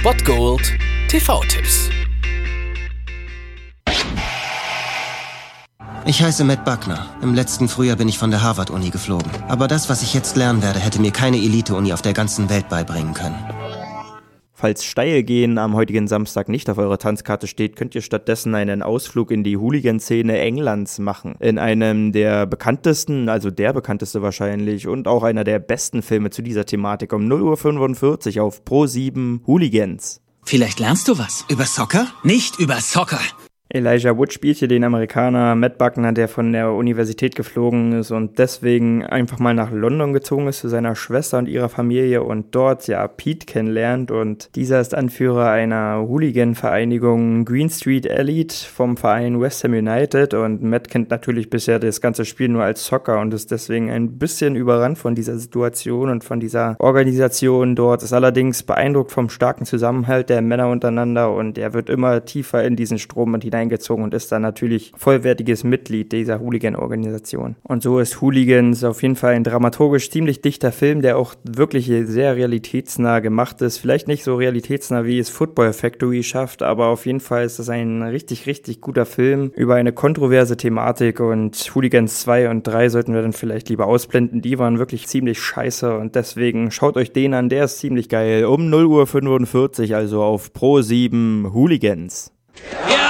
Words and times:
Spot 0.00 0.14
Gold 0.24 0.78
TV-Tipps. 1.08 1.90
Ich 6.06 6.22
heiße 6.22 6.42
Matt 6.44 6.64
Buckner. 6.64 7.06
Im 7.20 7.34
letzten 7.34 7.68
Frühjahr 7.68 7.96
bin 7.96 8.08
ich 8.08 8.16
von 8.16 8.30
der 8.30 8.42
Harvard-Uni 8.42 8.88
geflogen. 8.88 9.30
Aber 9.46 9.68
das, 9.68 9.90
was 9.90 10.02
ich 10.02 10.14
jetzt 10.14 10.36
lernen 10.36 10.62
werde, 10.62 10.80
hätte 10.80 11.02
mir 11.02 11.12
keine 11.12 11.36
Elite-Uni 11.36 11.92
auf 11.92 12.00
der 12.00 12.14
ganzen 12.14 12.48
Welt 12.48 12.70
beibringen 12.70 13.12
können. 13.12 13.36
Falls 14.60 14.84
Steilgehen 14.84 15.56
am 15.56 15.72
heutigen 15.72 16.06
Samstag 16.06 16.50
nicht 16.50 16.68
auf 16.68 16.76
eurer 16.76 16.98
Tanzkarte 16.98 17.46
steht, 17.46 17.76
könnt 17.76 17.94
ihr 17.94 18.02
stattdessen 18.02 18.54
einen 18.54 18.82
Ausflug 18.82 19.30
in 19.30 19.42
die 19.42 19.56
Hooligan-Szene 19.56 20.38
Englands 20.38 20.98
machen. 20.98 21.34
In 21.40 21.56
einem 21.56 22.12
der 22.12 22.44
bekanntesten, 22.44 23.30
also 23.30 23.50
der 23.50 23.72
bekannteste 23.72 24.20
wahrscheinlich 24.20 24.86
und 24.86 25.08
auch 25.08 25.22
einer 25.22 25.44
der 25.44 25.60
besten 25.60 26.02
Filme 26.02 26.28
zu 26.28 26.42
dieser 26.42 26.66
Thematik 26.66 27.14
um 27.14 27.22
0.45 27.22 28.36
Uhr 28.36 28.44
auf 28.44 28.62
Pro 28.66 28.84
7 28.84 29.40
Hooligans. 29.46 30.20
Vielleicht 30.42 30.78
lernst 30.78 31.08
du 31.08 31.16
was. 31.16 31.46
Über 31.48 31.64
Soccer? 31.64 32.08
Nicht 32.22 32.58
über 32.58 32.82
Soccer. 32.82 33.20
Elijah 33.72 34.16
Wood 34.18 34.32
spielt 34.32 34.56
hier 34.56 34.66
den 34.66 34.82
Amerikaner 34.82 35.54
Matt 35.54 35.78
Buckner, 35.78 36.12
der 36.12 36.26
von 36.26 36.52
der 36.52 36.72
Universität 36.72 37.36
geflogen 37.36 37.92
ist 37.92 38.10
und 38.10 38.36
deswegen 38.40 39.06
einfach 39.06 39.38
mal 39.38 39.54
nach 39.54 39.70
London 39.70 40.12
gezogen 40.12 40.48
ist 40.48 40.58
zu 40.58 40.68
seiner 40.68 40.96
Schwester 40.96 41.38
und 41.38 41.46
ihrer 41.46 41.68
Familie 41.68 42.24
und 42.24 42.52
dort 42.52 42.88
ja 42.88 43.06
Pete 43.06 43.46
kennenlernt. 43.46 44.10
Und 44.10 44.56
dieser 44.56 44.80
ist 44.80 44.92
Anführer 44.92 45.50
einer 45.50 46.04
Hooligan-Vereinigung 46.08 47.44
Green 47.44 47.70
Street 47.70 48.06
Elite 48.06 48.56
vom 48.56 48.96
Verein 48.96 49.40
West 49.40 49.62
Ham 49.62 49.74
United. 49.74 50.34
Und 50.34 50.64
Matt 50.64 50.90
kennt 50.90 51.10
natürlich 51.10 51.48
bisher 51.48 51.78
das 51.78 52.00
ganze 52.00 52.24
Spiel 52.24 52.48
nur 52.48 52.64
als 52.64 52.84
Soccer 52.84 53.20
und 53.20 53.32
ist 53.32 53.52
deswegen 53.52 53.88
ein 53.88 54.18
bisschen 54.18 54.56
überrannt 54.56 54.98
von 54.98 55.14
dieser 55.14 55.38
Situation 55.38 56.10
und 56.10 56.24
von 56.24 56.40
dieser 56.40 56.74
Organisation. 56.80 57.76
Dort, 57.76 58.02
ist 58.02 58.12
allerdings 58.12 58.64
beeindruckt 58.64 59.12
vom 59.12 59.28
starken 59.28 59.64
Zusammenhalt 59.64 60.28
der 60.28 60.42
Männer 60.42 60.68
untereinander 60.68 61.32
und 61.32 61.56
er 61.56 61.72
wird 61.72 61.88
immer 61.88 62.24
tiefer 62.24 62.64
in 62.64 62.74
diesen 62.74 62.98
Strom 62.98 63.34
und 63.34 63.44
hinein 63.44 63.59
eingezogen 63.60 64.04
und 64.04 64.14
ist 64.14 64.32
dann 64.32 64.42
natürlich 64.42 64.92
vollwertiges 64.96 65.64
Mitglied 65.64 66.12
dieser 66.12 66.40
Hooligan-Organisation. 66.40 67.56
Und 67.62 67.82
so 67.82 67.98
ist 67.98 68.20
Hooligans 68.20 68.84
auf 68.84 69.02
jeden 69.02 69.16
Fall 69.16 69.34
ein 69.34 69.44
dramaturgisch 69.44 70.10
ziemlich 70.10 70.40
dichter 70.40 70.72
Film, 70.72 71.02
der 71.02 71.16
auch 71.16 71.34
wirklich 71.44 71.86
sehr 71.86 72.36
realitätsnah 72.36 73.20
gemacht 73.20 73.60
ist. 73.62 73.78
Vielleicht 73.78 74.08
nicht 74.08 74.24
so 74.24 74.36
realitätsnah, 74.36 75.04
wie 75.04 75.18
es 75.18 75.30
Football 75.30 75.72
Factory 75.72 76.22
schafft, 76.22 76.62
aber 76.62 76.86
auf 76.86 77.06
jeden 77.06 77.20
Fall 77.20 77.44
ist 77.44 77.58
das 77.58 77.68
ein 77.68 78.02
richtig, 78.02 78.46
richtig 78.46 78.80
guter 78.80 79.06
Film 79.06 79.52
über 79.54 79.74
eine 79.74 79.92
kontroverse 79.92 80.56
Thematik 80.56 81.20
und 81.20 81.56
Hooligans 81.74 82.20
2 82.20 82.50
und 82.50 82.66
3 82.66 82.88
sollten 82.88 83.14
wir 83.14 83.22
dann 83.22 83.32
vielleicht 83.32 83.68
lieber 83.68 83.86
ausblenden. 83.86 84.42
Die 84.42 84.58
waren 84.58 84.78
wirklich 84.78 85.06
ziemlich 85.06 85.40
scheiße 85.40 85.96
und 85.96 86.14
deswegen 86.14 86.70
schaut 86.70 86.96
euch 86.96 87.12
den 87.12 87.34
an, 87.34 87.48
der 87.48 87.64
ist 87.64 87.78
ziemlich 87.78 88.08
geil. 88.08 88.44
Um 88.44 88.62
0.45 88.72 89.90
Uhr, 89.90 89.96
also 89.96 90.22
auf 90.22 90.52
Pro 90.52 90.80
7 90.80 91.52
Hooligans. 91.52 92.32
Ja 92.90 93.09